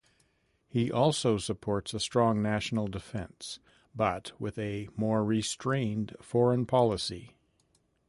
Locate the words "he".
0.67-0.91